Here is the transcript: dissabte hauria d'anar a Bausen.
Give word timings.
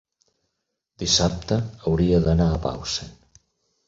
dissabte 1.03 1.57
hauria 1.91 2.21
d'anar 2.29 2.47
a 2.55 2.57
Bausen. 2.65 3.13